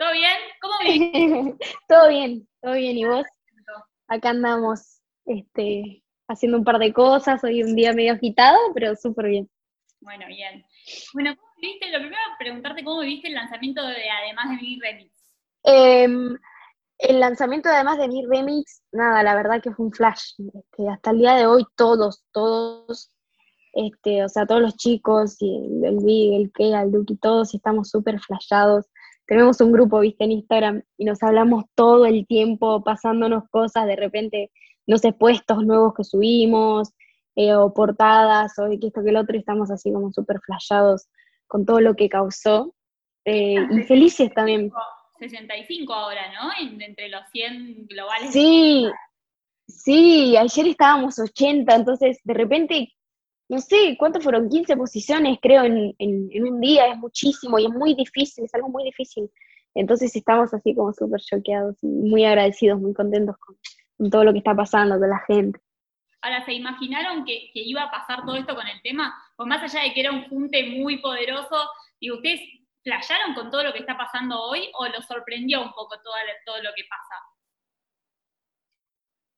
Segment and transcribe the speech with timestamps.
[0.00, 0.38] ¿Todo bien?
[0.62, 1.66] ¿Cómo viviste?
[1.86, 2.96] todo bien, todo bien.
[2.96, 3.26] ¿Y vos?
[4.08, 7.44] Acá andamos este, haciendo un par de cosas.
[7.44, 9.50] Hoy un día medio agitado, pero súper bien.
[10.00, 10.64] Bueno, bien.
[11.12, 11.90] Bueno, ¿cómo viviste?
[11.90, 15.12] Lo primero, preguntarte cómo viviste el lanzamiento de Además de mi remix.
[15.64, 16.38] Em,
[16.96, 20.32] el lanzamiento de Además de mi remix, nada, la verdad que fue un flash.
[20.38, 23.14] Este, hasta el día de hoy, todos, todos,
[23.74, 27.90] este, o sea, todos los chicos, y el, Big, el Kea, el Duki, todos estamos
[27.90, 28.86] súper flashados
[29.30, 33.94] tenemos un grupo, viste, en Instagram y nos hablamos todo el tiempo, pasándonos cosas, de
[33.94, 34.50] repente,
[34.88, 36.92] no sé, puestos nuevos que subimos,
[37.36, 41.06] eh, o portadas, o que esto que el otro, y estamos así como súper flashados
[41.46, 42.74] con todo lo que causó,
[43.24, 44.72] eh, y felices también.
[45.20, 46.50] 65 ahora, ¿no?
[46.84, 48.32] entre los 100 globales.
[48.32, 48.90] Sí,
[49.68, 52.92] sí, ayer estábamos 80, entonces de repente
[53.50, 54.48] no sé, ¿cuántos fueron?
[54.48, 58.84] 15 posiciones, creo, en, un día, es muchísimo y es muy difícil, es algo muy
[58.84, 59.28] difícil.
[59.74, 64.54] Entonces estamos así como súper choqueados muy agradecidos, muy contentos con, todo lo que está
[64.54, 65.58] pasando, con la gente.
[66.22, 69.12] Ahora, ¿se imaginaron que, iba a pasar todo esto con el tema?
[69.36, 71.56] Pues más allá de que era un junte muy poderoso,
[71.98, 72.40] y ustedes
[72.84, 76.14] flasharon con todo lo que está pasando hoy o los sorprendió un poco todo,
[76.46, 77.14] todo lo que pasa?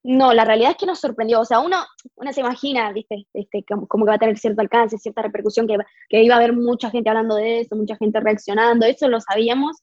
[0.05, 1.41] No, la realidad es que nos sorprendió.
[1.41, 1.77] O sea, uno,
[2.17, 3.27] uno se imagina, ¿viste?
[3.33, 5.77] Este, como, que va a tener cierto alcance, cierta repercusión, que,
[6.09, 9.77] que iba a haber mucha gente hablando de eso, mucha gente reaccionando, eso lo sabíamos,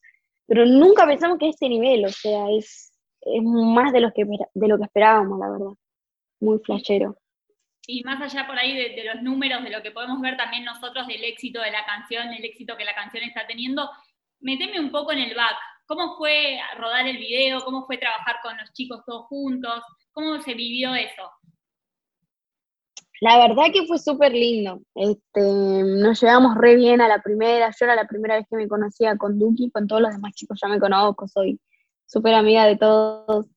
[0.46, 4.68] pero nunca pensamos que este nivel, o sea, es, es más de lo, que, de
[4.68, 5.74] lo que esperábamos, la verdad.
[6.42, 7.18] Muy flashero.
[7.88, 10.66] Y más allá por ahí de, de los números, de lo que podemos ver también
[10.66, 13.90] nosotros del éxito de la canción, el éxito que la canción está teniendo,
[14.42, 15.56] meteme un poco en el back.
[15.86, 17.64] ¿Cómo fue rodar el video?
[17.64, 19.82] ¿Cómo fue trabajar con los chicos todos juntos?
[20.14, 21.32] ¿Cómo se vivió eso?
[23.22, 24.82] La verdad que fue súper lindo.
[24.96, 27.70] Este, nos llevamos re bien a la primera.
[27.78, 30.60] Yo era la primera vez que me conocía con Duki, con todos los demás chicos
[30.62, 31.60] ya me conozco, soy
[32.06, 33.48] súper amiga de todos.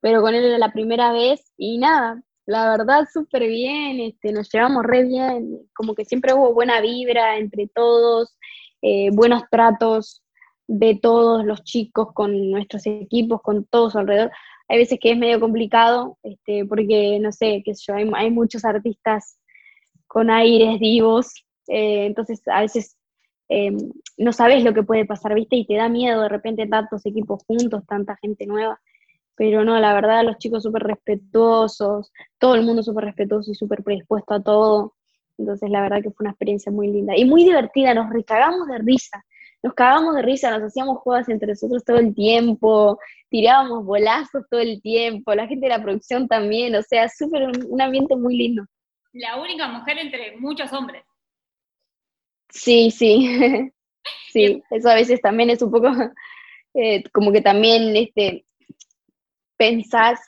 [0.00, 4.50] Pero con él era la primera vez y nada, la verdad súper bien, este, nos
[4.52, 8.36] llevamos re bien, como que siempre hubo buena vibra entre todos,
[8.82, 10.22] eh, buenos tratos
[10.66, 14.30] de todos los chicos con nuestros equipos, con todos alrededor
[14.68, 18.64] hay veces que es medio complicado, este, porque, no sé, qué sé yo, hay, muchos
[18.64, 19.38] artistas
[20.06, 22.96] con aires divos, eh, entonces a veces
[23.48, 23.76] em,
[24.16, 25.56] no sabes lo que puede pasar, ¿viste?
[25.56, 28.80] Y te da miedo de repente tantos equipos juntos, tanta gente nueva,
[29.36, 33.82] pero no, la verdad, los chicos súper respetuosos, todo el mundo súper respetuoso y súper
[33.82, 34.94] predispuesto a todo,
[35.38, 38.78] entonces la verdad que fue una experiencia muy linda y muy divertida, nos recagamos de
[38.78, 39.24] risa,
[39.64, 42.98] nos cagábamos de risa, nos hacíamos juegos entre nosotros todo el tiempo,
[43.30, 47.80] tirábamos bolazos todo el tiempo, la gente de la producción también, o sea, súper un,
[47.80, 48.66] ambiente muy lindo.
[49.14, 51.02] La única mujer entre muchos hombres.
[52.50, 53.26] Sí, sí,
[54.30, 55.88] sí, eso a veces también es un poco,
[56.74, 58.44] eh, como que también este,
[59.56, 60.20] pensás,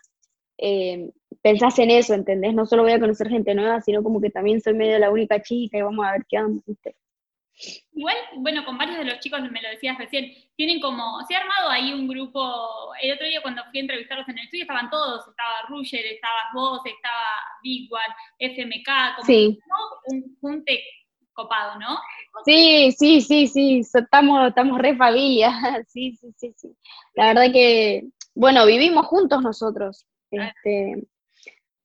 [0.56, 1.10] eh,
[1.42, 2.54] pensás en eso, ¿entendés?
[2.54, 5.42] No solo voy a conocer gente nueva, sino como que también soy medio la única
[5.42, 6.96] chica y vamos a ver qué onda, ¿viste?
[7.92, 11.40] Igual, bueno, con varios de los chicos, me lo decías recién, tienen como, se ha
[11.40, 14.90] armado ahí un grupo, el otro día cuando fui a entrevistarlos en el estudio estaban
[14.90, 17.24] todos, estaba Ruger, estabas vos, estaba
[17.62, 19.38] Big One, FMK, como
[20.06, 20.82] un junte
[21.32, 21.98] copado, ¿no?
[22.44, 25.50] Sí, sí, sí, sí, estamos, estamos re familia,
[25.88, 26.76] sí, sí, sí, sí.
[27.14, 31.06] La verdad que, bueno, vivimos juntos nosotros, este,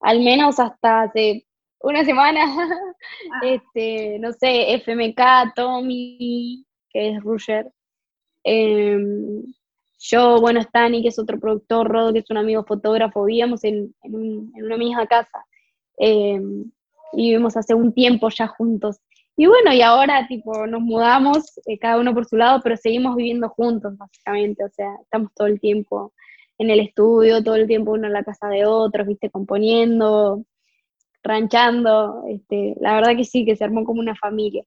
[0.02, 1.46] al menos hasta hace
[1.84, 3.40] una semana, ah.
[3.44, 7.72] este, no sé, FMK, Tommy, que es Ruger,
[8.44, 9.44] em,
[10.00, 13.94] yo, bueno, Stani, que es otro productor, Rodo, que es un amigo fotógrafo, vivíamos en,
[14.04, 15.46] una misma casa.
[15.98, 16.72] Em,
[17.14, 18.98] y vivimos hace un tiempo ya juntos.
[19.38, 23.16] Y bueno, y ahora tipo nos mudamos, eh, cada uno por su lado, pero seguimos
[23.16, 26.14] viviendo juntos, básicamente, o sea, estamos todo el tiempo
[26.58, 30.46] en el estudio, todo el tiempo uno en la casa de otros, viste, componiendo,
[31.24, 34.64] ranchando, este, la verdad que sí, que se armó como una familia.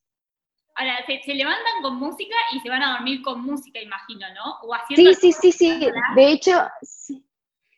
[0.77, 4.59] Ahora, se, levantan con música y se van a dormir con música, imagino, ¿no?
[4.63, 6.67] O sí, sí, sí, sí, de hecho,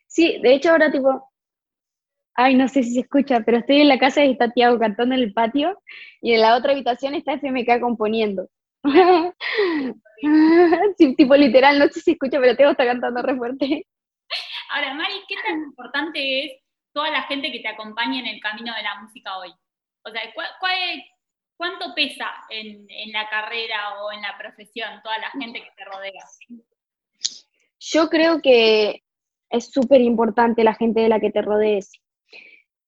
[0.07, 1.29] sí, de hecho ahora tipo,
[2.33, 5.13] ay, no sé si se escucha, pero estoy en la casa y está Tiago cantando
[5.13, 5.79] en el patio
[6.21, 8.49] y en la otra habitación está FMK componiendo.
[10.97, 13.85] sí, tipo literal, no sé si se escucha, pero Tiago está cantando re fuerte.
[14.71, 16.61] Ahora, Mari, ¿qué tan importante es
[16.97, 19.51] toda la gente que te acompaña en el camino de la música hoy?
[20.01, 20.21] O sea,
[21.55, 26.23] ¿cuánto pesa en, la carrera o en la profesión toda la gente que te rodea?
[27.79, 29.03] Yo creo que
[29.51, 31.91] es súper importante la gente de la que te rodees.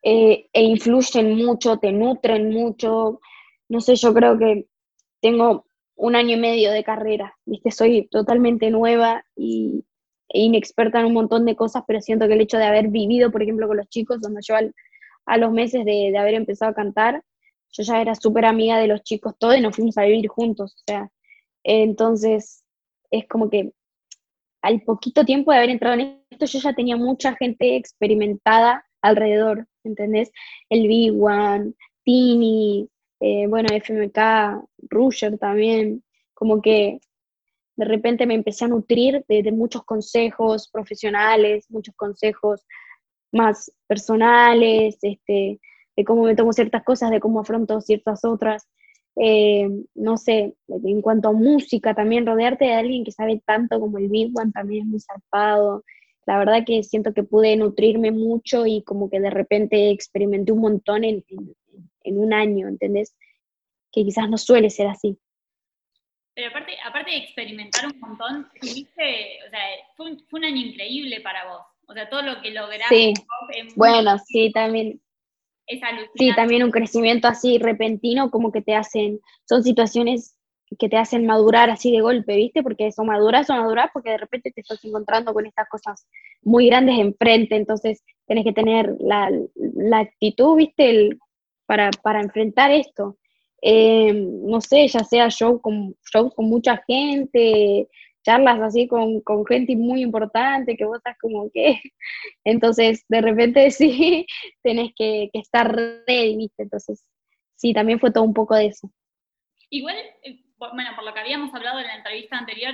[0.01, 3.19] Eh, e influyen mucho, te nutren mucho.
[3.67, 4.65] No sé, yo creo que
[5.21, 7.69] tengo un año y medio de carrera, ¿viste?
[7.69, 9.85] Soy totalmente nueva y
[10.33, 13.43] inexperta en un montón de cosas, pero siento que el hecho de haber vivido, por
[13.43, 14.55] ejemplo, con los chicos, donde yo
[15.25, 17.23] a los meses de, de, haber empezado a cantar,
[17.71, 20.75] yo ya era súper amiga de los chicos todos y nos fuimos a vivir juntos,
[20.75, 21.11] o sea,
[21.63, 22.63] entonces
[23.11, 23.73] es como que
[24.61, 29.67] al poquito tiempo de haber entrado en esto, yo ya tenía mucha gente experimentada alrededor,
[29.83, 30.31] ¿entendés?
[30.69, 31.73] El Big One,
[32.03, 32.89] Tini,
[33.19, 36.03] eh, bueno, FMK, Rusher también,
[36.33, 36.99] como que
[37.79, 42.65] de repente me empecé a nutrir de, muchos consejos profesionales, muchos consejos
[43.31, 45.61] más personales, este,
[45.95, 48.67] de cómo me tomo ciertas cosas, de cómo afronto ciertas otras.
[49.15, 53.97] Eh, no sé, en cuanto a música, también rodearte de alguien que sabe tanto como
[53.97, 55.85] el Big One también es muy zarpado.
[56.25, 60.59] La verdad que siento que pude nutrirme mucho y como que de repente experimenté un
[60.59, 61.23] montón en,
[62.03, 63.15] en un año, ¿entendés?
[63.89, 65.17] Que quizás no suele ser así.
[66.39, 69.59] Pero aparte, aparte de experimentar un montón, tuviste, o sea,
[69.97, 71.63] fue un, año increíble para vos.
[71.85, 72.95] O sea, todo lo que lograste.
[72.95, 73.13] Sí.
[73.75, 75.01] Bueno, sí, también.
[75.67, 75.81] Es
[76.15, 80.37] sí, también un crecimiento así repentino, como que te hacen, son situaciones
[80.79, 82.63] que te hacen madurar así de golpe, ¿viste?
[82.63, 86.07] Porque eso maduras o maduras porque de repente te estás encontrando con estas cosas
[86.41, 90.89] muy grandes enfrente, entonces tenés que tener la, la actitud, ¿viste?
[90.89, 91.19] El,
[91.65, 93.17] para, para enfrentar esto.
[93.61, 97.87] Eh, no sé, ya sea show con, shows con mucha gente,
[98.23, 101.81] charlas así con, con, gente muy importante que vos estás como que,
[102.43, 104.25] entonces de repente sí,
[104.61, 106.63] tenés que, que estar ready, ¿viste?
[106.63, 107.05] Entonces,
[107.55, 108.91] sí, también fue todo un poco de eso.
[109.69, 112.73] Igual, eh, bueno, por lo que habíamos hablado en la entrevista anterior,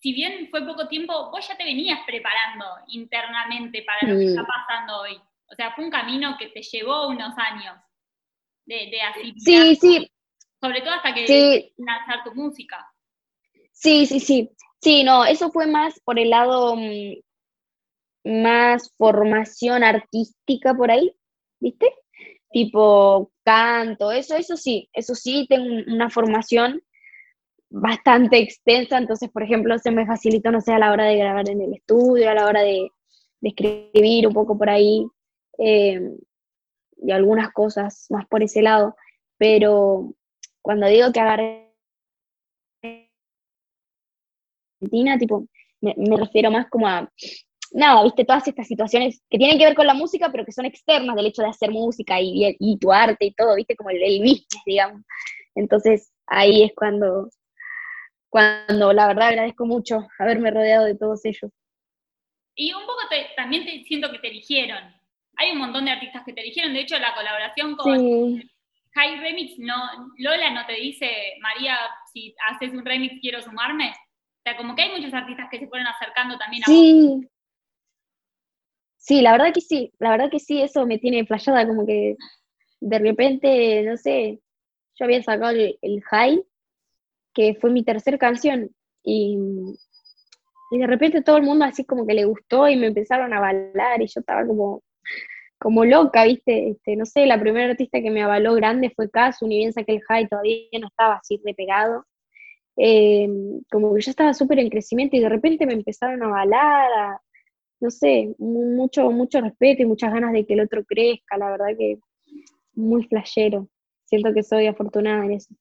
[0.00, 4.46] si bien fue poco tiempo, vos ya te venías preparando internamente para lo que está
[4.46, 5.18] pasando hoy.
[5.48, 7.76] O sea, fue un camino que te llevó unos años
[8.66, 9.32] de, de.
[9.38, 10.10] Sí, sí,
[10.60, 12.86] sobre todo hasta que lanzar tu música.
[13.72, 14.50] Sí, sí, sí.
[14.80, 17.16] Sí, no, eso fue más por el lado mm,
[18.42, 21.14] más formación artística por ahí,
[21.60, 21.86] ¿viste?
[22.50, 26.82] Tipo canto, eso, eso sí, eso sí, tengo una formación
[27.68, 31.48] bastante extensa, entonces, por ejemplo, se me facilitó, no sé, a la hora de grabar
[31.48, 32.88] en el estudio, a la hora de,
[33.42, 35.06] escribir un poco por ahí,
[35.58, 36.00] eh,
[36.96, 38.96] y algunas cosas más por ese lado,
[39.38, 40.14] pero
[40.66, 41.72] cuando digo que agarré
[44.82, 45.46] Argentina, tipo,
[45.80, 47.08] me, refiero más como a,
[47.70, 50.64] nada, viste, todas estas situaciones que tienen que ver con la música, pero que son
[50.64, 54.02] externas del hecho de hacer música y, y tu arte y todo, viste, como el,
[54.02, 55.02] el business, digamos.
[55.54, 57.30] Entonces, ahí es cuando,
[58.28, 61.52] cuando la verdad agradezco mucho haberme rodeado de todos ellos.
[62.56, 63.02] Y un poco
[63.36, 64.82] también te, siento que te eligieron.
[65.36, 68.42] Hay un montón de artistas que te eligieron, de hecho la colaboración con,
[68.96, 69.74] High Remix, no,
[70.18, 71.06] Lola no te dice,
[71.40, 71.76] María,
[72.12, 73.90] si haces un remix quiero sumarme.
[73.90, 77.20] O sea, como que hay muchos artistas que se fueron acercando también a sí.
[78.96, 82.16] Sí, la verdad que sí, la verdad que sí, eso me tiene flayada, como que
[82.80, 84.40] de repente, no sé,
[84.98, 86.42] yo había sacado el, High,
[87.32, 89.36] que fue mi tercera canción, y,
[90.72, 93.38] y de repente todo el mundo así como que le gustó y me empezaron a
[93.38, 94.82] bailar y yo estaba como,
[95.66, 96.68] como loca, ¿viste?
[96.68, 99.94] Este, no sé, la primera artista que me avaló grande fue Casu, ni bien saqué
[99.94, 102.06] el high, todavía no estaba así repegado.
[102.76, 103.28] Eh,
[103.68, 107.18] como que yo estaba súper en crecimiento y de repente me empezaron a avalar,
[107.80, 111.76] no sé, mucho, mucho respeto y muchas ganas de que el otro crezca, la verdad
[111.76, 111.98] que
[112.74, 113.68] muy flashero.
[114.04, 115.52] Siento que soy afortunada en eso.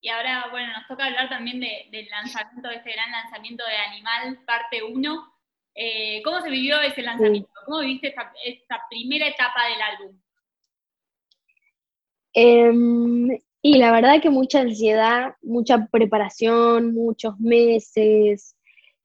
[0.00, 4.38] Y ahora, bueno, nos toca hablar también del lanzamiento, de este gran lanzamiento de Animal,
[4.46, 5.37] parte 1.
[5.80, 7.48] Eh, ¿Cómo se vivió ese lanzamiento?
[7.64, 8.12] ¿Cómo viviste
[8.44, 10.20] esta, primera etapa del álbum?
[12.34, 18.56] Em, y la verdad que mucha ansiedad, mucha preparación, muchos meses.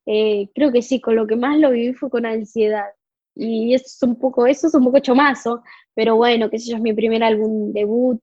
[0.07, 2.89] Eh, creo que sí, con lo que más lo viví fue con ansiedad.
[3.35, 5.61] Y eso es un poco, eso es un poco chomazo,
[5.93, 8.19] pero bueno, qué sé yo, es mi primer álbum debut.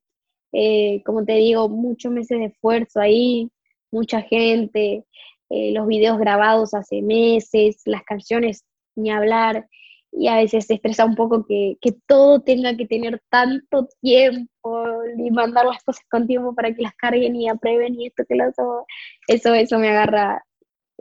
[0.53, 3.49] Eh, como te digo, muchos meses de esfuerzo ahí,
[3.93, 5.05] mucha gente.
[5.51, 8.65] Eh, los videos grabados hace meses, las canciones
[8.97, 9.69] ni hablar,
[10.13, 11.77] y a veces se estresa un poco que,
[12.07, 14.85] todo tenga que tener tanto tiempo
[15.17, 18.35] y mandar las cosas con tiempo para que las carguen y aprueben y esto que
[18.35, 18.87] lo otro,
[19.29, 20.45] eso, eso me agarra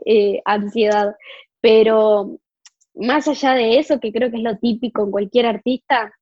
[0.04, 1.16] eh, ansiedad.
[1.60, 2.38] Pero
[2.94, 6.12] más allá de eso, que creo que es lo típico en cualquier artista,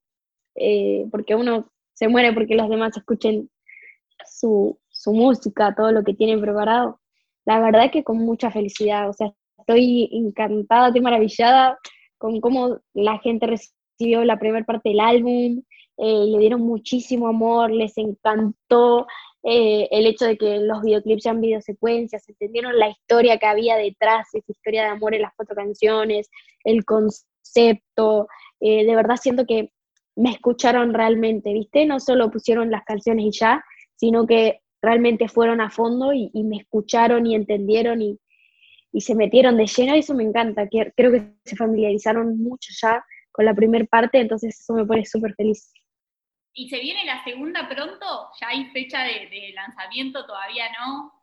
[0.55, 3.49] eh, porque uno se muere porque los demás escuchen
[4.25, 6.99] su, su música, todo lo que tienen preparado,
[7.49, 11.79] la verdad que con mucha felicidad, o sea, estoy encantada, estoy maravillada
[12.19, 15.63] con cómo la gente recibió la primera parte del álbum,
[15.97, 19.07] eh, le dieron muchísimo amor, les encantó,
[19.41, 24.27] eh, el hecho de que los videoclips sean videosecuencias, entendieron la historia que había detrás,
[24.31, 26.29] esa historia de amor en las cuatro canciones,
[26.63, 28.27] el concepto,
[28.59, 29.71] eh, de verdad siento que
[30.15, 31.87] me escucharon realmente, ¿viste?
[31.87, 33.63] No solo pusieron las canciones y ya,
[33.95, 38.19] sino que realmente fueron a fondo y, me escucharon y entendieron y,
[38.99, 43.45] se metieron de lleno y eso me encanta, creo que se familiarizaron mucho ya con
[43.45, 45.71] la primera parte, entonces eso me pone súper feliz.
[46.53, 48.29] ¿Y se viene la segunda pronto?
[48.41, 50.25] ¿Ya hay fecha de, lanzamiento?
[50.25, 51.13] ¿Todavía no?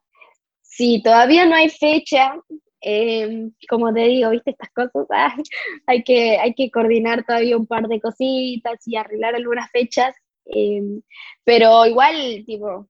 [0.63, 2.41] Sí, todavía no hay fecha.
[2.81, 5.33] Em, como te digo, viste estas cosas,
[5.87, 11.03] hay, que, hay que coordinar todavía un par de cositas y arreglar algunas fechas, em,
[11.43, 12.87] pero igual, tipo,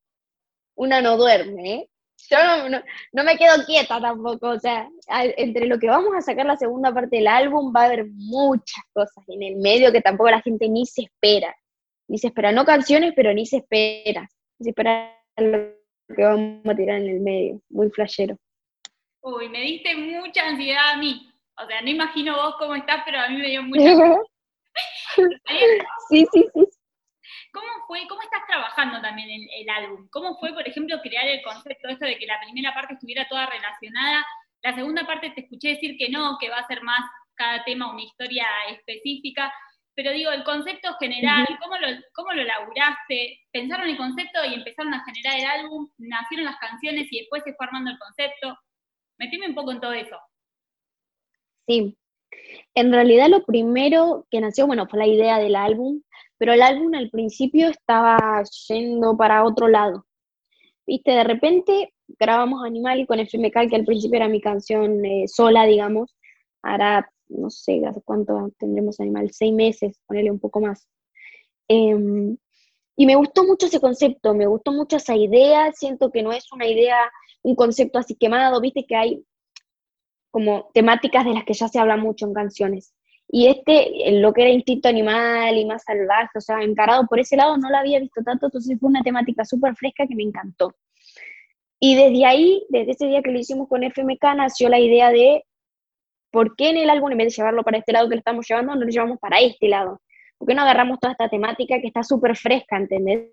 [0.77, 1.89] una no duerme, ¿eh?
[2.31, 4.89] Yo no, no, me quedo quieta tampoco, o sea,
[5.37, 8.85] entre lo que vamos a sacar la segunda parte del álbum va a haber muchas
[8.93, 11.55] cosas en el medio que tampoco la gente ni se espera
[12.09, 14.29] ni se espera, no canciones, pero ni se espera,
[14.59, 15.75] ni se espera lo
[16.15, 18.37] que vamos a tirar en el medio, muy flashero.
[19.23, 21.29] Uy, me diste mucha ansiedad a mí,
[21.61, 24.21] o sea, no imagino vos cómo estás, pero a mí me dio mucha
[26.11, 26.69] sí, sí, sí.
[27.57, 30.09] ¿Cómo fue, cómo estás trabajando también el, el álbum?
[30.11, 33.47] ¿Cómo fue, por ejemplo, crear el concepto esto de que la primera parte estuviera toda
[33.47, 34.27] relacionada?
[34.63, 37.01] La segunda parte te escuché decir que no, que va a ser más
[37.35, 39.51] cada tema una historia específica
[39.97, 43.41] pero digo, el concepto general, ¿cómo, lo, ¿cómo lo laburaste?
[43.51, 45.89] ¿Pensaron el concepto y empezaron a generar el álbum?
[45.97, 48.59] ¿Nacieron las canciones y después se fue armando el concepto?
[49.17, 50.19] Metime un poco en todo eso.
[51.67, 51.97] Sí,
[52.75, 56.03] en realidad lo primero que nació, bueno, fue la idea del álbum,
[56.39, 60.07] pero el álbum al principio estaba yendo para otro lado.
[60.87, 65.65] Viste, de repente grabamos Animal con FMK, que al principio era mi canción eh, sola,
[65.65, 66.17] digamos.
[66.63, 70.89] Ahora no sé, hace cuánto tendremos animal, seis meses, ponerle un poco más.
[71.69, 72.37] Em,
[72.97, 76.51] y me gustó mucho ese concepto, me gustó mucho esa idea, siento que no es
[76.53, 76.97] una idea,
[77.43, 79.25] un concepto así quemado, viste que hay
[80.31, 82.95] como temáticas de las que ya se habla mucho en canciones.
[83.29, 87.37] Y este, lo que era instinto animal y más salvaje, o sea, encarado por ese
[87.37, 90.75] lado, no lo había visto tanto, entonces fue una temática súper fresca que me encantó.
[91.81, 95.45] Y desde ahí, desde ese día que lo hicimos con FMK, nació la idea de
[96.31, 98.47] ¿por qué en el álbum, en vez de llevarlo para este lado que lo estamos
[98.49, 100.01] llevando, no lo llevamos para este lado?
[100.39, 103.31] ¿Por qué no agarramos toda esta temática que está súper fresca, ¿entendés?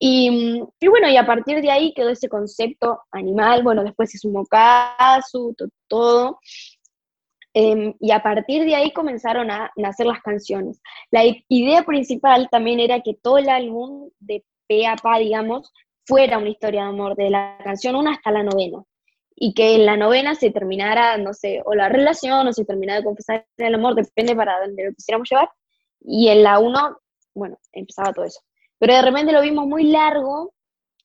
[0.00, 4.46] Y, bueno, y a partir de ahí quedó ese concepto animal, bueno, después se sumó
[4.46, 5.54] Kazu,
[5.88, 6.38] todo,
[7.58, 10.80] em, y a partir de ahí comenzaron a nacer las canciones.
[11.10, 15.72] La idea principal también era que todo el álbum, de pe a pa, digamos,
[16.06, 18.82] fuera una historia de amor, de la canción 1 hasta la novena
[19.40, 23.00] y que en la novena se terminara, no sé, o la relación, o se terminara
[23.00, 25.48] de confesar el amor, depende para dónde lo quisiéramos llevar,
[26.00, 26.98] y en la uno,
[27.34, 28.40] bueno, empezaba todo eso.
[28.78, 30.52] Pero de repente lo vimos muy largo,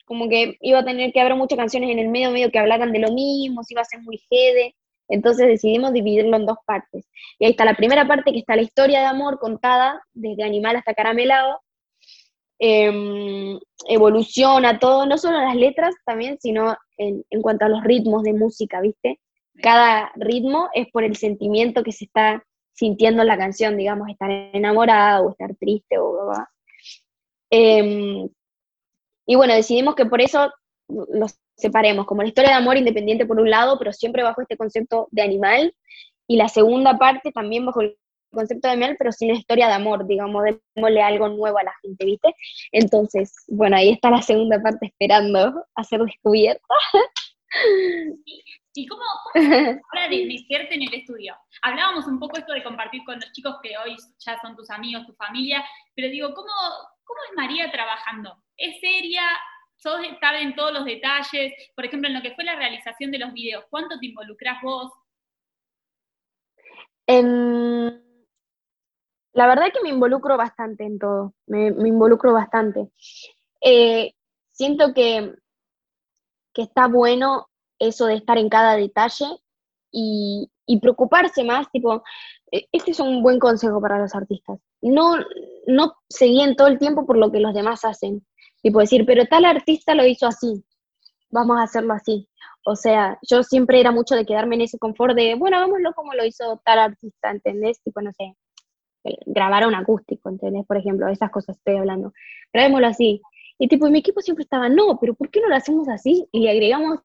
[0.06, 2.92] como que iba a tener que haber muchas canciones en el medio, medio que hablaran
[2.92, 4.76] de lo mismo, se iba a ser muy jede,
[5.08, 7.06] entonces decidimos dividirlo en dos partes.
[7.40, 10.76] Y ahí está la primera parte, que está la historia de amor contada, desde animal
[10.76, 11.62] hasta caramelado,
[12.60, 18.24] eh, evoluciona todo, no solo las letras también, sino en, en, cuanto a los ritmos
[18.24, 19.20] de música, ¿viste?
[19.62, 22.44] Cada ritmo es por el sentimiento que se está
[22.74, 26.32] sintiendo en la canción, digamos, estar enamorado o estar triste o...
[27.50, 28.28] Eh,
[29.26, 30.52] y bueno, decidimos que por eso
[31.14, 34.58] los separemos, como la historia de amor independiente por un lado, pero siempre bajo este
[34.58, 35.74] concepto de animal,
[36.28, 37.98] y la segunda parte también bajo el
[38.32, 40.44] concepto de miel, pero sin la historia de amor, digamos,
[40.76, 42.34] démosle algo nuevo a la gente, ¿viste?
[42.72, 46.64] Entonces, bueno, ahí está la segunda parte esperando a ser descubierta.
[48.76, 51.36] ¿Y cómo, cómo ahora de meterte en el estudio?
[51.62, 55.06] Hablábamos un poco esto de compartir con los chicos que hoy ya son tus amigos,
[55.06, 55.64] tu familia,
[55.96, 56.52] pero digo, ¿cómo,
[57.04, 58.36] cómo es María trabajando?
[58.58, 59.22] ¿Es seria?
[59.84, 61.54] ¿Sos estar en todos los detalles?
[61.76, 64.90] Por ejemplo, en lo que fue la realización de los videos, ¿cuánto te involucras vos?
[69.34, 72.88] La verdad que me involucro bastante en todo, me, involucro bastante.
[73.60, 74.14] Eh,
[74.52, 75.36] siento que,
[76.54, 79.26] que está bueno eso de estar en cada detalle
[79.92, 80.50] y,
[80.82, 82.04] preocuparse más, tipo,
[82.54, 84.60] e, este es un buen consejo para los artistas.
[84.82, 85.18] No,
[85.68, 88.26] no se todo el tiempo por lo que los demás hacen.
[88.64, 90.64] Tipo decir, pero tal artista lo hizo así,
[91.30, 92.28] vamos a hacerlo así.
[92.66, 96.14] O sea, yo siempre era mucho de quedarme en ese confort de, bueno, hagámoslo como
[96.14, 97.82] lo hizo tal artista, ¿entendés?
[97.84, 98.36] Tipo, no sé,
[99.26, 100.66] grabar un acústico, ¿entendés?
[100.66, 102.14] Por ejemplo, esas cosas estoy hablando.
[102.54, 103.22] Grabémoslo así.
[103.60, 106.26] Y tipo, mi equipo siempre estaba, no, pero ¿por qué no lo hacemos así?
[106.32, 107.00] Y le agregamos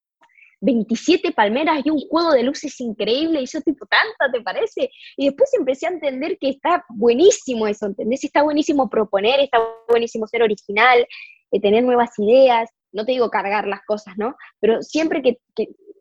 [0.61, 4.91] 27 palmeras y un juego de luces increíble, y yo tipo, ¿tanta te parece?
[5.17, 8.25] Y después empecé a entender que está buenísimo eso, ¿entendés?
[8.25, 11.07] Está buenísimo proponer, está buenísimo ser original,
[11.51, 14.37] eh, tener nuevas ideas, no te digo cargar las cosas, ¿no?
[14.61, 15.39] Pero siempre que,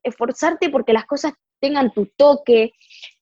[0.03, 2.71] esforzarte porque las cosas tengan tu toque,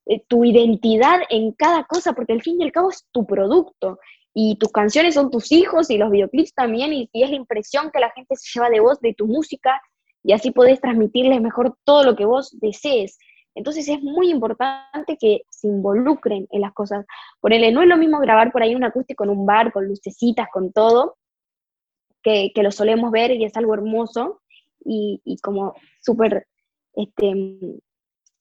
[0.06, 4.00] eh, tu identidad en cada cosa, porque al fin y al cabo es tu producto.
[4.34, 8.00] Y tus canciones son tus hijos y los videoclips también, y, es la impresión que
[8.00, 9.82] la gente se lleva de vos, de tu música,
[10.24, 13.18] y así podés transmitirles mejor todo lo que vos desees.
[13.56, 17.06] Entonces es muy importante que se involucren en las cosas.
[17.40, 20.48] Ponele, no es lo mismo grabar por ahí un acústico en un bar, con lucecitas,
[20.52, 21.16] con todo,
[22.26, 24.42] que, lo solemos ver y es algo hermoso
[24.84, 26.48] y, como súper,
[26.94, 27.34] este,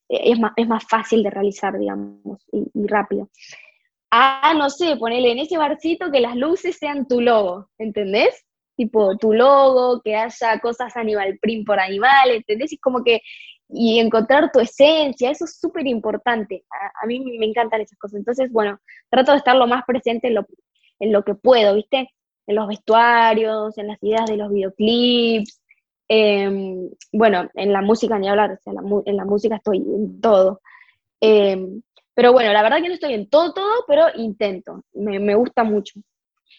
[0.08, 3.28] es más, es más fácil de realizar, digamos, y, rápido.
[4.10, 8.44] Ah, no sé, ponele en ese barcito que las luces sean tu logo, ¿entendés?
[8.76, 12.72] Tipo tu logo, que haya cosas animal print por animal, ¿entendés?
[12.72, 13.20] Y como que
[13.68, 16.64] y encontrar tu esencia, eso es súper importante.
[17.02, 18.18] A, mí me encantan esas cosas.
[18.18, 18.78] Entonces, bueno,
[19.10, 20.46] trato de estar lo más presente en lo,
[21.00, 22.08] en lo que puedo, ¿viste?
[22.46, 25.60] En los vestuarios, en las ideas de los videoclips,
[26.08, 28.72] em, bueno, en la música ni hablar, o sea,
[29.06, 30.60] en la música estoy en todo.
[31.20, 31.82] Em,
[32.14, 35.64] pero bueno, la verdad que no estoy en todo, todo, pero intento, me, me gusta
[35.64, 36.00] mucho.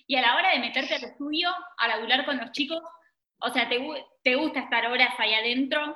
[0.07, 2.81] Y a la hora de meterte al estudio, a laburar con los chicos,
[3.39, 3.79] o sea, ¿te,
[4.23, 5.95] te gusta estar horas ahí adentro?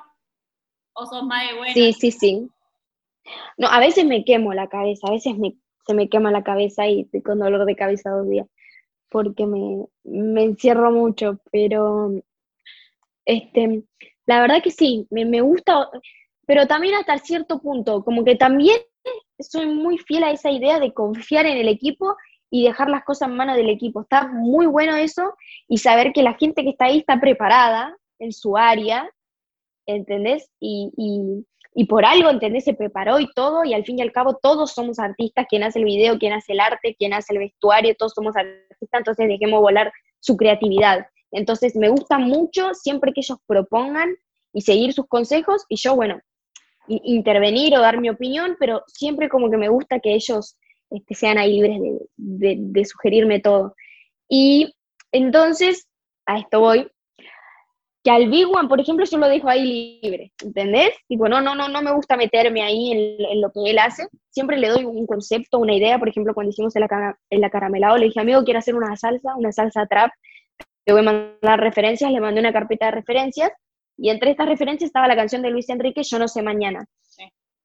[0.92, 1.74] ¿O sos más de buena?
[1.74, 2.50] Sí, sí, sí.
[3.56, 5.54] No, a veces me quemo la cabeza, a veces me,
[5.86, 8.46] se me quema la cabeza y estoy con dolor de cabeza dos días,
[9.10, 12.12] porque me, encierro mucho, pero
[13.24, 13.82] este,
[14.26, 15.88] la verdad que sí, me, me gusta,
[16.46, 18.78] pero también hasta cierto punto, como que también
[19.38, 22.16] soy muy fiel a esa idea de confiar en el equipo
[22.50, 24.02] y dejar las cosas en manos del equipo.
[24.02, 25.34] Está muy bueno eso
[25.68, 29.08] y saber que la gente que está ahí está preparada en su área
[29.94, 30.50] ¿entendés?
[30.60, 31.46] Y, y,
[31.88, 32.64] por algo, ¿entendés?
[32.64, 35.78] Se preparó y todo, y al fin y al cabo todos somos artistas, quien hace
[35.78, 39.60] el video, quien hace el arte, quien hace el vestuario, todos somos artistas, entonces dejemos
[39.60, 41.06] volar su creatividad.
[41.30, 44.16] Entonces me gusta mucho siempre que ellos propongan
[44.52, 46.20] y seguir sus consejos, y yo, bueno,
[46.88, 50.56] intervenir o dar mi opinión, pero siempre como que me gusta que ellos
[50.90, 51.80] este, sean ahí libres
[52.16, 53.74] de sugerirme todo.
[54.28, 54.74] Y
[55.12, 55.88] entonces,
[56.26, 56.90] a esto voy,
[58.02, 60.90] que al Big One, por ejemplo, yo lo dejo ahí libre, ¿entendés?
[61.06, 64.56] Tipo, no, no, no, no me gusta meterme ahí en, lo que él hace, siempre
[64.56, 66.86] le doy un concepto, una idea, por ejemplo, cuando hicimos el,
[67.30, 70.10] el acaramelado, le dije, amigo, quiero hacer una salsa, una salsa trap,
[70.84, 73.52] te voy a mandar referencias, le mandé una carpeta de referencias,
[73.98, 76.86] y entre estas referencias estaba la canción de Luis Enrique, Yo no sé mañana.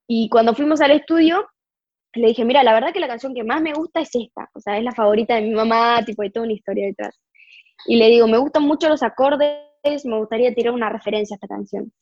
[0.06, 1.46] Y cuando fuimos al estudio,
[2.14, 4.60] le dije, mira, la verdad que la canción que más me gusta es esta, o
[4.60, 7.18] sea, es la favorita de mi mamá, tipo, hay toda una historia detrás.
[7.86, 9.65] Y le digo, me gustan mucho los acordes,
[10.04, 11.92] me gustaría tirar una referencia a esta canción.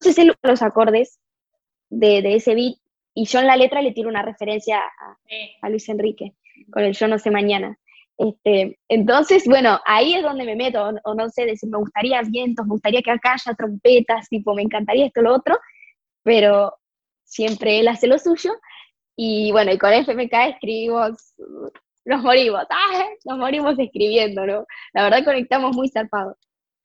[0.00, 1.18] Entonces él los acordes
[1.90, 2.76] de, de, ese beat
[3.14, 4.80] y yo en la letra le tiro una referencia
[5.62, 6.34] a, Luis Enrique
[6.70, 7.78] con el Yo no sé mañana.
[8.16, 12.66] Este, entonces, bueno, ahí es donde me meto, o, no sé, decir, me gustaría vientos,
[12.66, 15.58] me gustaría que acá haya trompetas, tipo, me encantaría esto, lo otro,
[16.22, 16.74] pero
[17.24, 18.52] siempre él hace lo suyo.
[19.16, 21.34] Y bueno, y con FMK escribimos
[22.04, 23.06] nos morimos, ¡ah!
[23.24, 24.66] nos morimos escribiendo, ¿no?
[24.92, 26.36] La verdad conectamos muy zarpados.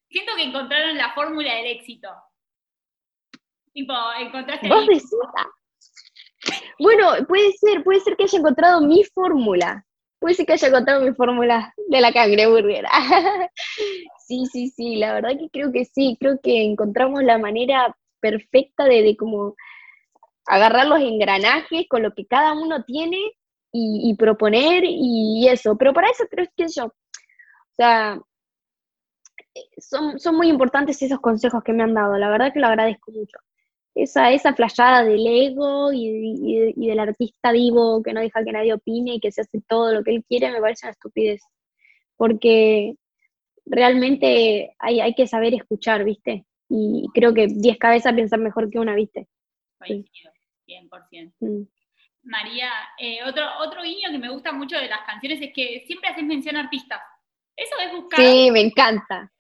[0.10, 2.10] Siento que encontraron la fórmula del éxito.
[3.74, 4.70] Tipo, encontraste...
[4.70, 5.10] ¿Vos decís?
[6.80, 9.86] Bueno, puede ser, puede ser que haya encontrado mi fórmula.
[10.20, 12.90] Puede ser que haya encontrado mi fórmula de la cangreburguera.
[14.28, 18.86] sí, sí, sí, la verdad que creo que sí, creo que encontramos la manera perfecta
[18.86, 19.56] de, de como
[20.48, 23.20] agarrar los engranajes con lo que cada uno tiene
[23.78, 25.78] y, proponer y eso.
[25.78, 28.20] Pero para eso creo que yo, o sea,
[29.78, 33.12] son, son muy importantes esos consejos que me han dado, la verdad que lo agradezco
[33.12, 33.38] mucho.
[33.94, 38.74] Esa, esa flayada del ego y, y, del artista vivo que no deja que nadie
[38.74, 41.42] opine y que se hace todo lo que él quiere, me parece una estupidez.
[42.18, 42.96] Porque
[43.66, 46.46] realmente hay, hay que saber escuchar, ¿viste?
[46.68, 49.28] Y creo que 10 cabezas piensan mejor que una, ¿viste?
[50.68, 51.68] 100%.
[52.26, 56.10] María, eh, otro, otro guiño que me gusta mucho de las canciones es que siempre
[56.10, 57.02] haces mención a artistas.
[57.56, 58.24] Eso es buscado.
[58.24, 59.32] Sí, me encanta.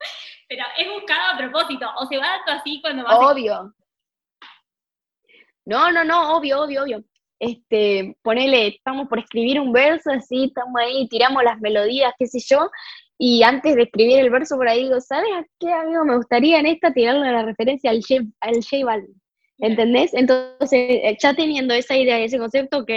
[0.48, 3.16] Pero es buscado a propósito, o se va dando así cuando vas.
[3.18, 3.74] Obvio.
[5.64, 7.04] No, no, no, obvio, obvio, obvio.
[7.38, 12.38] Este, ponele, estamos por escribir un verso, así, estamos ahí, tiramos las melodías, qué sé
[12.40, 12.68] yo,
[13.16, 16.58] y antes de escribir el verso por ahí digo, ¿sabes a qué amigo me gustaría
[16.58, 19.19] en esta tirarle la referencia al J, al J Balvin?
[19.60, 20.14] ¿Entendés?
[20.14, 22.90] Entonces, eh, ya teniendo esa idea y ese concepto, ok,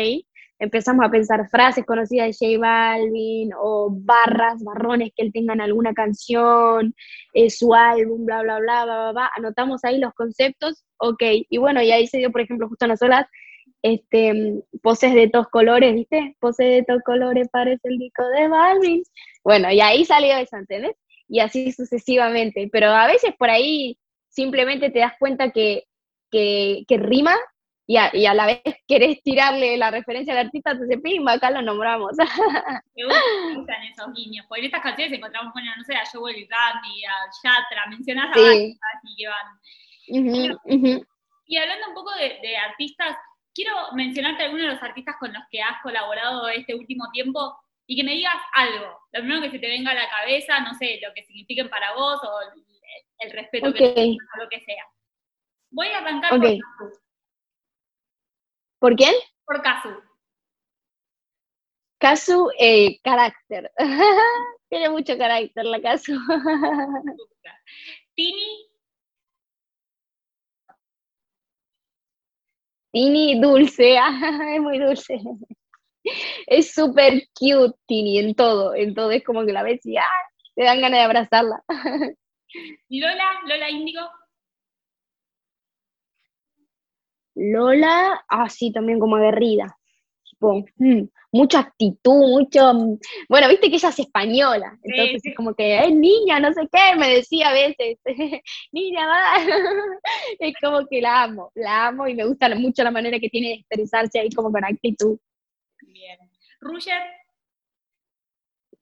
[0.60, 5.62] empezamos a pensar frases conocidas de J Balvin o barras, barrones que él tenga en
[5.62, 6.96] alguna canción,
[7.34, 11.58] eh, su álbum, bla, bla, bla, bla, bla, bla, anotamos ahí los conceptos, ok, y
[11.58, 13.28] bueno, y ahí se dio, por ejemplo, justo a nosotras
[13.84, 16.36] este, poses de todos colores, ¿viste?
[16.40, 19.04] Poses de todos colores parece el disco de Balvin.
[19.44, 20.96] Bueno, y ahí salió eso, ¿entendés?
[21.28, 22.70] Y así sucesivamente.
[22.72, 24.00] Pero a veces por ahí
[24.30, 25.84] simplemente te das cuenta que,
[26.34, 27.36] que, rima
[27.86, 31.52] y a, y a, la vez querés tirarle la referencia al artista, entonces pimba, acá
[31.52, 32.12] lo nombramos.
[32.18, 33.06] Me
[33.56, 37.14] gustan esos guiños, porque en estas canciones encontramos, bueno, no sé, a Joel Gandhi, a
[37.44, 38.78] Yatra, mencionás a sí.
[38.96, 41.06] así que van.
[41.46, 43.16] Y hablando un poco de artistas,
[43.54, 47.98] quiero mencionarte algunos de los artistas con los que has colaborado este último tiempo y
[47.98, 51.00] que me digas algo, lo primero que se te venga a la cabeza, no sé,
[51.06, 52.40] lo que signifiquen para vos o
[53.20, 54.86] el, respeto que tengas o lo que sea.
[55.74, 57.00] Voy a arrancar por Casu.
[58.80, 59.14] ¿Por quién?
[59.44, 59.90] Por Casu.
[61.98, 63.72] Casu, eh, carácter.
[64.70, 66.14] Tiene mucho carácter la Casu.
[68.16, 68.70] Tini.
[72.92, 73.96] Tini dulce,
[74.56, 75.20] es muy dulce.
[76.46, 79.10] Es súper cute Tini en todo, en todo.
[79.10, 80.06] Es como que la ves y ¡ah!
[80.56, 81.64] te dan ganas de abrazarla.
[82.90, 84.02] Lola, Lola Índigo.
[87.36, 89.78] Lola, así también como aguerrida.
[90.78, 92.74] Mm, mucha actitud, mucho.
[92.74, 92.98] Mm,
[93.30, 96.98] bueno, viste que ella es española, entonces es como que es niña, no sé qué,
[96.98, 97.98] me decía a veces,
[98.72, 99.36] niña, va.
[100.40, 103.50] es como que la amo, la amo y me gusta mucho la manera que tiene
[103.50, 105.18] de expresarse ahí como con actitud.
[105.82, 106.20] Bien.
[106.60, 107.02] Ruger.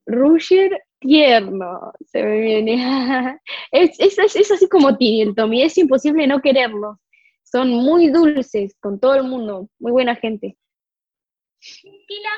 [0.06, 3.40] Ruger tierno, se me viene.
[3.72, 7.00] es, es, es, así como Tini, el Tommy, es imposible no quererlo.
[7.52, 10.58] Son muy dulces con todo el mundo, muy buena gente.
[11.82, 12.30] Pila.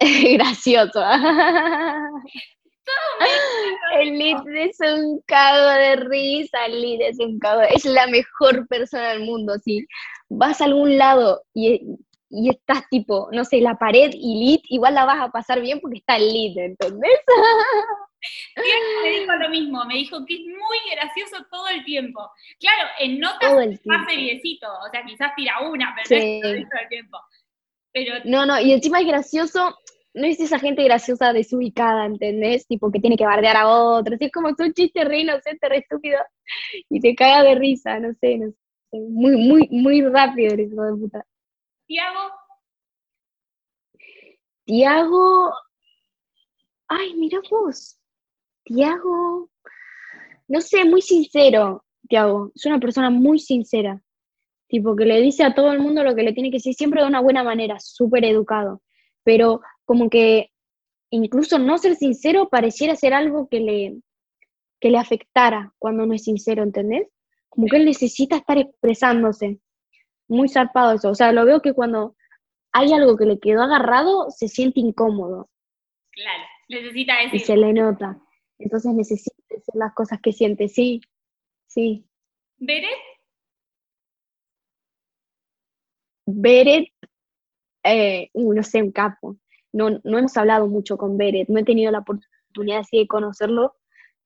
[0.38, 1.02] Gracioso.
[4.00, 7.60] El Lid es un cago de risa, el Lid es un cago.
[7.62, 9.54] Es la mejor persona del mundo.
[9.62, 9.86] Si
[10.30, 11.82] vas a algún lado y,
[12.30, 15.80] y estás tipo, no sé, la pared y Lid, igual la vas a pasar bien
[15.80, 17.20] porque está el Lid, ¿entendés?
[19.02, 22.30] me dijo lo mismo, me dijo que es muy gracioso todo el tiempo.
[22.58, 26.88] Claro, en notas más seriecito, o sea, quizás tira una, pero no es todo el
[26.88, 27.18] tiempo.
[27.92, 28.14] Pero...
[28.24, 29.76] No, no, y encima es gracioso,
[30.14, 32.66] no es esa gente graciosa desubicada, ¿entendés?
[32.66, 36.18] Tipo que tiene que bardear a otros, es como un chiste re inocente, re estúpido,
[36.88, 38.56] y te caga de risa, no sé, no sé.
[38.90, 41.26] Muy, muy, muy rápido el hijo de puta.
[41.86, 42.30] Tiago.
[44.64, 45.52] Tiago.
[46.88, 47.97] Ay, mira vos.
[48.68, 49.48] Tiago,
[50.46, 54.02] no sé, muy sincero, Tiago, es una persona muy sincera,
[54.68, 57.00] tipo que le dice a todo el mundo lo que le tiene que decir, siempre
[57.00, 58.82] de una buena manera, súper educado,
[59.24, 60.50] pero como que
[61.10, 64.02] incluso no ser sincero pareciera ser algo que le,
[64.80, 67.08] que le afectara cuando no es sincero, ¿entendés?
[67.48, 69.60] Como que él necesita estar expresándose.
[70.28, 71.08] Muy zarpado eso.
[71.08, 72.14] O sea, lo veo que cuando
[72.72, 75.48] hay algo que le quedó agarrado, se siente incómodo.
[76.10, 77.34] Claro, necesita decir.
[77.34, 78.20] Y se le nota.
[78.58, 81.00] Entonces necesita decir las cosas que siente, sí,
[81.66, 82.04] sí.
[82.58, 82.90] ¿Beret?
[86.26, 86.88] Beret,
[87.84, 89.36] eh, uh, no sé, un capo.
[89.72, 93.76] No, no hemos hablado mucho con Beret, no he tenido la oportunidad así de conocerlo,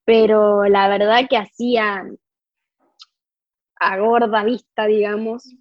[0.05, 2.05] pero la verdad que hacía
[3.81, 5.55] a gorda vista, digamos,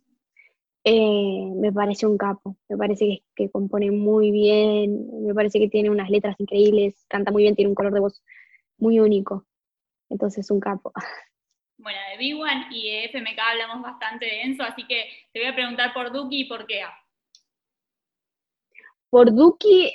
[0.84, 5.70] eh, me parece un capo, me parece que, que, compone muy bien, me parece que
[5.70, 8.24] tiene unas letras increíbles, canta muy bien, tiene un color de voz
[8.82, 9.46] muy único.
[10.10, 10.91] Entonces, un capo.
[11.84, 15.50] Bueno, de Big One y de FMK hablamos bastante de Enzo, así que te voy
[15.50, 16.84] a preguntar por Duki y por qué.
[19.10, 19.91] Por Duki,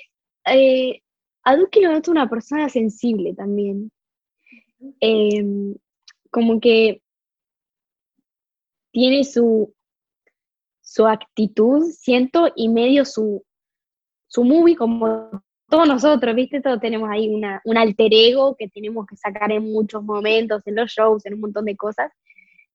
[0.47, 1.01] eh,
[1.45, 3.93] a Duki lo noto una persona sensible también.
[4.99, 5.77] Em,
[6.33, 7.03] como que
[8.91, 9.73] tiene su,
[10.81, 13.45] su actitud, siento, y medio su,
[14.27, 15.31] su movie como
[15.69, 16.61] todos nosotros, ¿viste?
[16.61, 20.77] Todos tenemos ahí una, un alter ego que tenemos que sacar en muchos momentos, en
[20.77, 22.13] los shows, en un montón de cosas.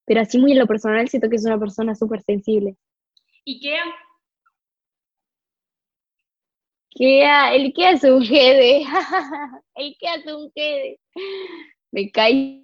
[0.04, 2.76] Pero así muy en lo personal siento que es una persona súper sensible.
[3.44, 3.76] ¿Y qué?
[6.90, 8.84] Kea, el Kea es un jede.
[9.74, 11.00] el Kea es un jede.
[11.90, 12.62] Me cae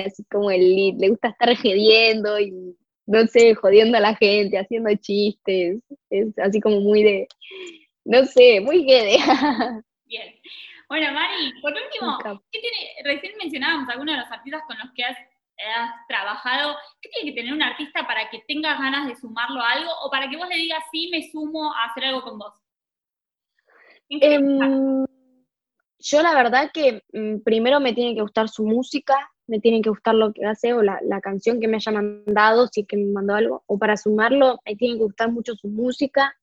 [0.00, 4.58] así como el lead, le gusta estar jediendo y no sé, jodiendo a la gente,
[4.58, 5.82] haciendo chistes,
[6.12, 7.28] es así como muy de,
[8.04, 9.18] no sé, muy de
[10.04, 10.34] Bien.
[10.88, 12.18] Bueno, Mari, por último,
[12.52, 15.16] ¿qué tiene, recién mencionábamos algunos de los artistas con los que has,
[16.08, 19.90] trabajado, ¿qué tiene que tener un artista para que tengas ganas de sumarlo a algo
[20.02, 22.52] o para que vos le digas, sí, me sumo a hacer algo con vos?
[24.08, 25.06] Em,
[25.98, 29.90] yo la verdad que mm, primero me tiene que gustar su música, me tiene que
[29.90, 33.12] gustar lo que hace o la, canción que me haya mandado, si es que me
[33.12, 36.36] mandó algo, o para sumarlo, me tiene que gustar mucho su música.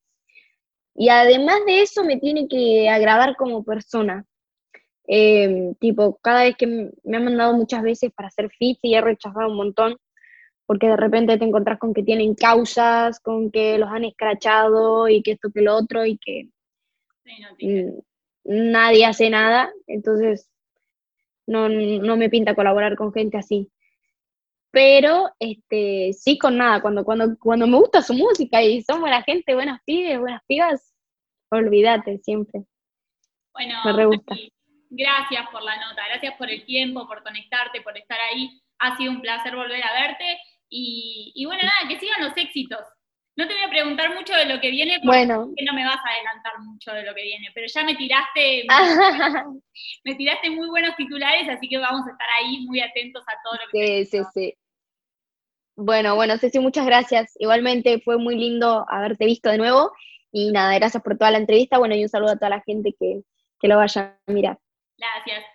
[0.95, 4.25] Y además de eso, me tiene que agradar como persona.
[5.07, 9.01] Em, tipo, cada vez que me han mandado muchas veces para hacer fit y he
[9.01, 9.97] rechazado un montón,
[10.65, 15.23] porque de repente te encontrás con que tienen causas, con que los han escrachado y
[15.23, 16.49] que esto que lo otro y que
[18.43, 20.49] nadie hace nada, entonces
[21.49, 23.71] no, no me pinta colaborar con gente así.
[24.71, 29.23] Pero este, sí con nada, cuando, cuando, cuando me gusta su música y somos buena
[29.23, 30.95] gente, buenas pibes, buenas pibas,
[31.49, 32.65] olvídate siempre.
[33.53, 33.81] Bueno,
[34.91, 38.61] gracias por la nota, gracias por el tiempo, por conectarte, por estar ahí.
[38.79, 42.79] Ha sido un placer volver a verte y, bueno, nada, que sigan los éxitos.
[43.39, 46.09] No te voy a preguntar mucho de lo que viene porque no me vas a
[46.09, 48.65] adelantar mucho de lo que viene, pero ya me tiraste,
[50.03, 53.53] me tiraste muy buenos titulares, así que vamos a estar ahí muy atentos a todo
[53.53, 54.53] lo que Sí, sí, sí.
[55.77, 57.31] Bueno, bueno, Ceci, muchas gracias.
[57.39, 59.93] Igualmente fue muy lindo haberte visto de nuevo
[60.33, 61.77] y nada, gracias por toda la entrevista.
[61.77, 63.21] Bueno, y un saludo a toda la gente que,
[63.61, 64.59] que lo vaya a mirar.
[64.97, 65.45] Gracias.